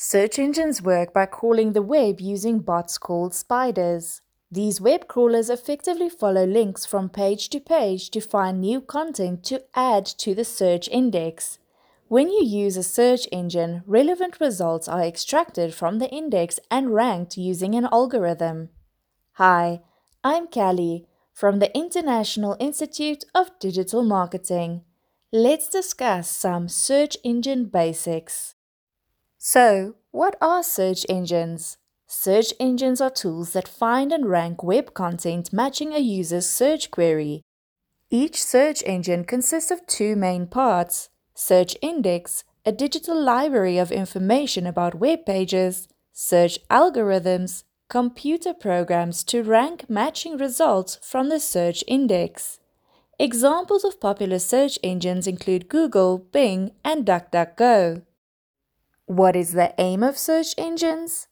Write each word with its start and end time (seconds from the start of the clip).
Search 0.00 0.38
engines 0.38 0.80
work 0.80 1.12
by 1.12 1.26
crawling 1.26 1.72
the 1.72 1.82
web 1.82 2.20
using 2.20 2.60
bots 2.60 2.98
called 2.98 3.34
spiders. 3.34 4.20
These 4.48 4.80
web 4.80 5.08
crawlers 5.08 5.50
effectively 5.50 6.08
follow 6.08 6.46
links 6.46 6.86
from 6.86 7.08
page 7.08 7.48
to 7.48 7.58
page 7.58 8.10
to 8.10 8.20
find 8.20 8.60
new 8.60 8.80
content 8.80 9.42
to 9.46 9.64
add 9.74 10.06
to 10.18 10.36
the 10.36 10.44
search 10.44 10.86
index. 10.86 11.58
When 12.06 12.30
you 12.30 12.44
use 12.44 12.76
a 12.76 12.84
search 12.84 13.26
engine, 13.32 13.82
relevant 13.86 14.38
results 14.40 14.86
are 14.86 15.02
extracted 15.02 15.74
from 15.74 15.98
the 15.98 16.08
index 16.10 16.60
and 16.70 16.94
ranked 16.94 17.36
using 17.36 17.74
an 17.74 17.88
algorithm. 17.90 18.68
Hi, 19.32 19.80
I'm 20.22 20.46
Callie 20.46 21.08
from 21.34 21.58
the 21.58 21.76
International 21.76 22.56
Institute 22.60 23.24
of 23.34 23.50
Digital 23.58 24.04
Marketing. 24.04 24.82
Let's 25.32 25.68
discuss 25.68 26.30
some 26.30 26.68
search 26.68 27.16
engine 27.24 27.64
basics. 27.64 28.54
So, 29.38 29.94
what 30.10 30.36
are 30.40 30.64
search 30.64 31.06
engines? 31.08 31.78
Search 32.08 32.52
engines 32.58 33.00
are 33.00 33.10
tools 33.10 33.52
that 33.52 33.68
find 33.68 34.12
and 34.12 34.28
rank 34.28 34.64
web 34.64 34.94
content 34.94 35.52
matching 35.52 35.92
a 35.92 35.98
user's 35.98 36.50
search 36.50 36.90
query. 36.90 37.42
Each 38.10 38.42
search 38.42 38.82
engine 38.84 39.24
consists 39.24 39.70
of 39.70 39.86
two 39.86 40.16
main 40.16 40.48
parts 40.48 41.10
Search 41.34 41.76
Index, 41.80 42.42
a 42.66 42.72
digital 42.72 43.20
library 43.20 43.78
of 43.78 43.92
information 43.92 44.66
about 44.66 44.96
web 44.96 45.24
pages, 45.24 45.86
search 46.12 46.58
algorithms, 46.68 47.62
computer 47.88 48.52
programs 48.52 49.22
to 49.22 49.44
rank 49.44 49.88
matching 49.88 50.36
results 50.36 50.98
from 51.00 51.28
the 51.28 51.38
search 51.38 51.84
index. 51.86 52.58
Examples 53.20 53.84
of 53.84 54.00
popular 54.00 54.40
search 54.40 54.80
engines 54.82 55.28
include 55.28 55.68
Google, 55.68 56.18
Bing, 56.18 56.72
and 56.84 57.06
DuckDuckGo. 57.06 58.02
What 59.08 59.36
is 59.36 59.52
the 59.52 59.72
aim 59.78 60.02
of 60.02 60.18
search 60.18 60.54
engines? 60.58 61.28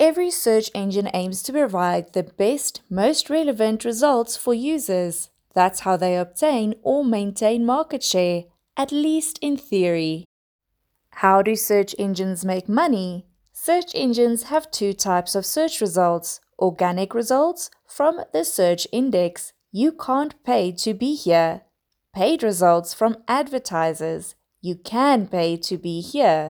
Every 0.00 0.28
search 0.28 0.72
engine 0.74 1.08
aims 1.14 1.44
to 1.44 1.52
provide 1.52 2.14
the 2.14 2.24
best, 2.24 2.82
most 2.90 3.30
relevant 3.30 3.84
results 3.84 4.36
for 4.36 4.52
users. 4.54 5.30
That's 5.54 5.80
how 5.80 5.96
they 5.96 6.16
obtain 6.16 6.74
or 6.82 7.04
maintain 7.04 7.64
market 7.64 8.02
share, 8.02 8.46
at 8.76 8.90
least 8.90 9.38
in 9.40 9.56
theory. 9.56 10.24
How 11.10 11.42
do 11.42 11.54
search 11.54 11.94
engines 11.96 12.44
make 12.44 12.68
money? 12.68 13.26
Search 13.52 13.92
engines 13.94 14.44
have 14.44 14.72
two 14.72 14.92
types 14.92 15.36
of 15.36 15.46
search 15.46 15.80
results 15.80 16.40
organic 16.58 17.14
results 17.14 17.70
from 17.86 18.20
the 18.32 18.44
search 18.44 18.88
index. 18.90 19.52
You 19.70 19.92
can't 19.92 20.34
pay 20.42 20.72
to 20.72 20.92
be 20.92 21.14
here. 21.14 21.62
Paid 22.12 22.42
results 22.42 22.92
from 22.92 23.18
advertisers. 23.28 24.34
You 24.60 24.74
can 24.74 25.28
pay 25.28 25.56
to 25.58 25.78
be 25.78 26.00
here. 26.00 26.48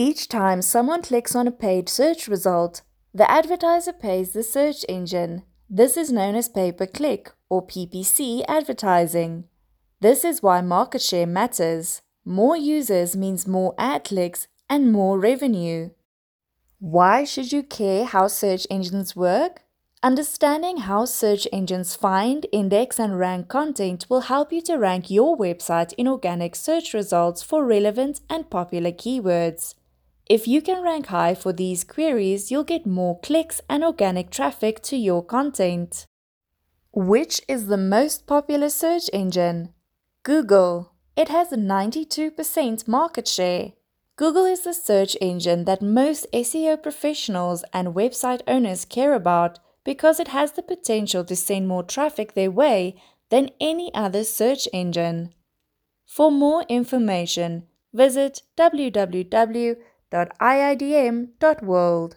Each 0.00 0.28
time 0.28 0.62
someone 0.62 1.02
clicks 1.02 1.34
on 1.34 1.48
a 1.48 1.50
paid 1.50 1.88
search 1.88 2.28
result, 2.28 2.82
the 3.12 3.28
advertiser 3.28 3.92
pays 3.92 4.30
the 4.30 4.44
search 4.44 4.84
engine. 4.88 5.42
This 5.68 5.96
is 5.96 6.12
known 6.12 6.36
as 6.36 6.48
pay 6.48 6.70
per 6.70 6.86
click 6.86 7.32
or 7.50 7.66
PPC 7.66 8.44
advertising. 8.46 9.46
This 10.00 10.24
is 10.24 10.40
why 10.40 10.60
market 10.60 11.02
share 11.02 11.26
matters. 11.26 12.00
More 12.24 12.56
users 12.56 13.16
means 13.16 13.48
more 13.48 13.74
ad 13.76 14.04
clicks 14.04 14.46
and 14.70 14.92
more 14.92 15.18
revenue. 15.18 15.90
Why 16.78 17.24
should 17.24 17.50
you 17.50 17.64
care 17.64 18.04
how 18.04 18.28
search 18.28 18.68
engines 18.70 19.16
work? 19.16 19.64
Understanding 20.00 20.76
how 20.76 21.06
search 21.06 21.48
engines 21.52 21.96
find, 21.96 22.46
index, 22.52 23.00
and 23.00 23.18
rank 23.18 23.48
content 23.48 24.06
will 24.08 24.20
help 24.20 24.52
you 24.52 24.62
to 24.62 24.76
rank 24.76 25.10
your 25.10 25.36
website 25.36 25.92
in 25.94 26.06
organic 26.06 26.54
search 26.54 26.94
results 26.94 27.42
for 27.42 27.64
relevant 27.64 28.20
and 28.30 28.48
popular 28.48 28.92
keywords. 28.92 29.74
If 30.28 30.46
you 30.46 30.60
can 30.60 30.82
rank 30.82 31.06
high 31.06 31.34
for 31.34 31.54
these 31.54 31.84
queries, 31.84 32.50
you'll 32.50 32.64
get 32.64 32.84
more 32.84 33.18
clicks 33.20 33.62
and 33.68 33.82
organic 33.82 34.30
traffic 34.30 34.82
to 34.82 34.96
your 34.96 35.24
content. 35.24 36.04
Which 36.92 37.40
is 37.48 37.68
the 37.68 37.78
most 37.78 38.26
popular 38.26 38.68
search 38.68 39.08
engine? 39.14 39.70
Google. 40.24 40.92
It 41.16 41.28
has 41.30 41.50
a 41.50 41.56
92% 41.56 42.86
market 42.86 43.26
share. 43.26 43.72
Google 44.16 44.44
is 44.44 44.64
the 44.64 44.74
search 44.74 45.16
engine 45.20 45.64
that 45.64 45.80
most 45.80 46.26
SEO 46.34 46.82
professionals 46.82 47.64
and 47.72 47.94
website 47.94 48.42
owners 48.46 48.84
care 48.84 49.14
about 49.14 49.58
because 49.82 50.20
it 50.20 50.28
has 50.28 50.52
the 50.52 50.62
potential 50.62 51.24
to 51.24 51.36
send 51.36 51.66
more 51.66 51.82
traffic 51.82 52.34
their 52.34 52.50
way 52.50 53.00
than 53.30 53.48
any 53.60 53.94
other 53.94 54.24
search 54.24 54.68
engine. 54.74 55.32
For 56.04 56.30
more 56.30 56.64
information, 56.68 57.66
visit 57.94 58.42
www 58.58 59.76
www.iidm.world. 60.10 62.16